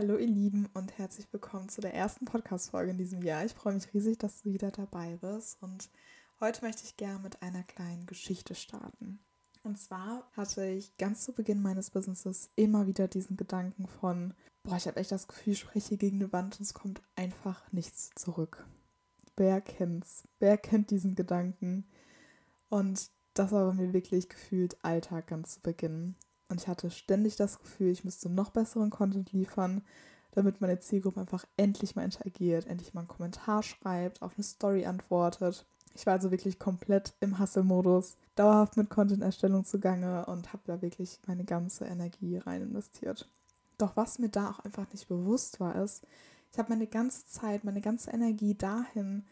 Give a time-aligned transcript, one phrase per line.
[0.00, 3.44] Hallo ihr Lieben und herzlich willkommen zu der ersten Podcast-Folge in diesem Jahr.
[3.44, 5.90] Ich freue mich riesig, dass du wieder dabei bist und
[6.40, 9.18] heute möchte ich gerne mit einer kleinen Geschichte starten.
[9.62, 14.32] Und zwar hatte ich ganz zu Beginn meines Businesses immer wieder diesen Gedanken von,
[14.62, 17.70] boah, ich habe echt das Gefühl, ich spreche gegen eine Wand und es kommt einfach
[17.70, 18.64] nichts zurück.
[19.36, 20.26] Wer kennt's?
[20.38, 21.84] Wer kennt diesen Gedanken?
[22.70, 26.16] Und das war bei mir wirklich gefühlt Alltag ganz zu Beginn.
[26.50, 29.82] Und ich hatte ständig das Gefühl, ich müsste noch besseren Content liefern,
[30.32, 34.84] damit meine Zielgruppe einfach endlich mal interagiert, endlich mal einen Kommentar schreibt, auf eine Story
[34.84, 35.64] antwortet.
[35.94, 41.18] Ich war also wirklich komplett im Hustle-Modus, dauerhaft mit Content-Erstellung zugange und habe da wirklich
[41.26, 43.28] meine ganze Energie rein investiert.
[43.78, 46.04] Doch was mir da auch einfach nicht bewusst war, ist,
[46.52, 49.24] ich habe meine ganze Zeit, meine ganze Energie dahin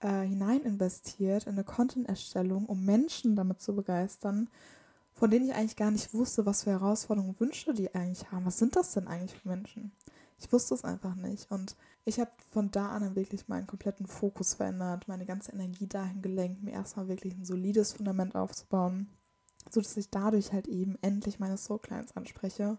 [0.00, 4.48] äh, hinein investiert in eine Content-Erstellung, um Menschen damit zu begeistern
[5.16, 8.44] von denen ich eigentlich gar nicht wusste, was für Herausforderungen und Wünsche die eigentlich haben.
[8.44, 9.92] Was sind das denn eigentlich für Menschen?
[10.38, 11.50] Ich wusste es einfach nicht.
[11.50, 11.74] Und
[12.04, 16.62] ich habe von da an wirklich meinen kompletten Fokus verändert, meine ganze Energie dahin gelenkt,
[16.62, 19.08] mir erstmal wirklich ein solides Fundament aufzubauen,
[19.70, 22.76] sodass ich dadurch halt eben endlich meine Soul Clients anspreche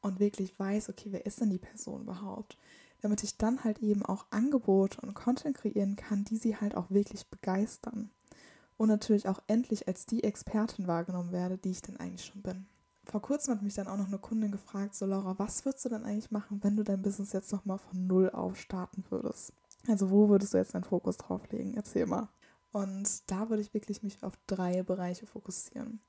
[0.00, 2.58] und wirklich weiß, okay, wer ist denn die Person überhaupt?
[3.02, 6.90] Damit ich dann halt eben auch Angebote und Content kreieren kann, die sie halt auch
[6.90, 8.10] wirklich begeistern
[8.76, 12.66] und natürlich auch endlich als die Expertin wahrgenommen werde, die ich denn eigentlich schon bin.
[13.04, 15.88] Vor kurzem hat mich dann auch noch eine Kundin gefragt, so Laura, was würdest du
[15.88, 19.52] denn eigentlich machen, wenn du dein Business jetzt nochmal von Null auf starten würdest?
[19.88, 21.74] Also wo würdest du jetzt deinen Fokus drauf legen?
[21.74, 22.28] Erzähl mal.
[22.70, 26.00] Und da würde ich wirklich mich auf drei Bereiche fokussieren.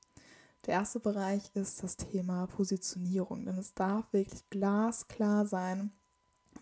[0.66, 5.92] Der erste Bereich ist das Thema Positionierung, denn es darf wirklich glasklar sein,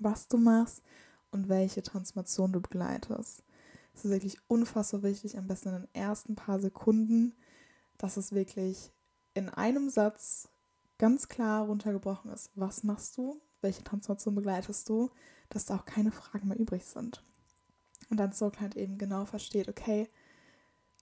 [0.01, 0.83] was du machst
[1.31, 3.45] und welche Transformation du begleitest.
[3.95, 7.35] Es ist wirklich unfassbar wichtig, am besten in den ersten paar Sekunden,
[7.99, 8.91] dass es wirklich
[9.35, 10.49] in einem Satz
[10.99, 12.51] ganz klar runtergebrochen ist.
[12.55, 13.41] Was machst du?
[13.61, 15.11] Welche Transformation begleitest du?
[15.49, 17.23] Dass da auch keine Fragen mehr übrig sind.
[18.11, 20.09] Und dann so halt eben genau versteht, okay,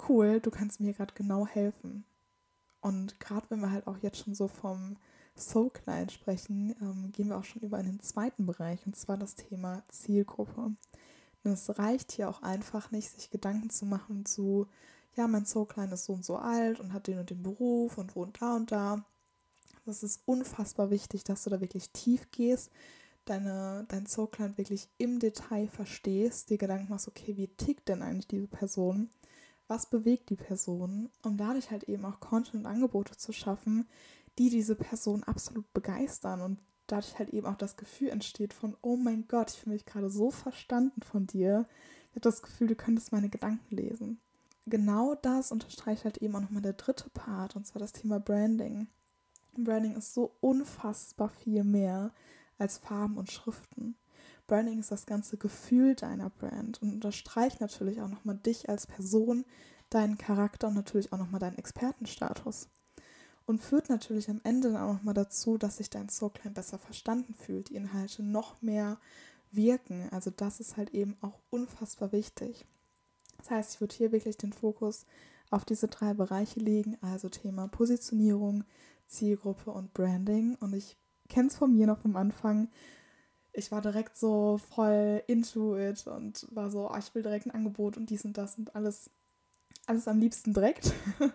[0.08, 2.04] cool, du kannst mir gerade genau helfen.
[2.80, 4.96] Und gerade wenn wir halt auch jetzt schon so vom
[5.36, 9.16] Soul Client sprechen, ähm, gehen wir auch schon über in den zweiten Bereich, und zwar
[9.16, 10.74] das Thema Zielgruppe.
[11.42, 14.66] Und es reicht hier auch einfach nicht, sich Gedanken zu machen zu,
[15.16, 18.14] ja, mein Soul-Klein ist so und so alt und hat den und den Beruf und
[18.14, 19.04] wohnt da und da.
[19.86, 22.70] Das ist unfassbar wichtig, dass du da wirklich tief gehst,
[23.24, 28.28] deine, dein Soul-Klein wirklich im Detail verstehst, dir Gedanken machst, okay, wie tickt denn eigentlich
[28.28, 29.10] diese Person?
[29.68, 31.10] Was bewegt die Person?
[31.22, 33.88] Um dadurch halt eben auch Content und Angebote zu schaffen,
[34.38, 36.58] die diese Person absolut begeistern und
[36.92, 40.10] dadurch halt eben auch das Gefühl entsteht von, oh mein Gott, ich fühle mich gerade
[40.10, 41.66] so verstanden von dir.
[42.10, 44.20] Ich habe das Gefühl, du könntest meine Gedanken lesen.
[44.66, 48.88] Genau das unterstreicht halt eben auch nochmal der dritte Part, und zwar das Thema Branding.
[49.56, 52.12] Branding ist so unfassbar viel mehr
[52.58, 53.96] als Farben und Schriften.
[54.46, 59.44] Branding ist das ganze Gefühl deiner Brand und unterstreicht natürlich auch nochmal dich als Person,
[59.90, 62.68] deinen Charakter und natürlich auch nochmal deinen Expertenstatus
[63.50, 67.34] und führt natürlich am Ende dann auch nochmal dazu, dass sich dein Soulclan besser verstanden
[67.34, 68.98] fühlt, die Inhalte noch mehr
[69.50, 70.08] wirken.
[70.12, 72.64] Also das ist halt eben auch unfassbar wichtig.
[73.38, 75.04] Das heißt, ich würde hier wirklich den Fokus
[75.50, 78.62] auf diese drei Bereiche legen, also Thema Positionierung,
[79.08, 80.54] Zielgruppe und Branding.
[80.60, 80.96] Und ich
[81.28, 82.68] kenne es von mir noch vom Anfang.
[83.52, 87.50] Ich war direkt so voll into it und war so, oh, ich will direkt ein
[87.50, 89.10] Angebot und dies und das und alles,
[89.86, 90.92] alles am liebsten direkt.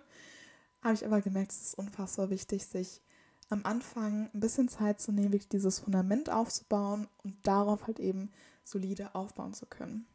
[0.85, 3.01] habe ich aber gemerkt, es ist unfassbar wichtig, sich
[3.49, 8.31] am Anfang ein bisschen Zeit zu nehmen, wirklich dieses Fundament aufzubauen und darauf halt eben
[8.63, 10.05] solide aufbauen zu können.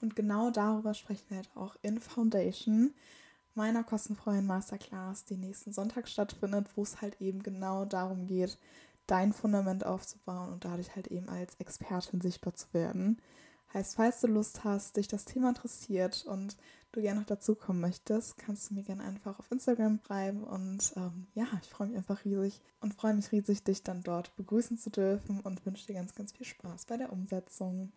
[0.00, 2.92] Und genau darüber sprechen wir halt auch in Foundation,
[3.54, 8.58] meiner kostenfreien Masterclass, die nächsten Sonntag stattfindet, wo es halt eben genau darum geht,
[9.06, 13.20] dein Fundament aufzubauen und dadurch halt eben als Expertin sichtbar zu werden.
[13.74, 16.56] Heißt, falls du Lust hast, dich das Thema interessiert und
[16.92, 20.44] du gerne noch dazukommen möchtest, kannst du mir gerne einfach auf Instagram schreiben.
[20.44, 24.34] Und ähm, ja, ich freue mich einfach riesig und freue mich riesig, dich dann dort
[24.36, 27.92] begrüßen zu dürfen und wünsche dir ganz, ganz viel Spaß bei der Umsetzung.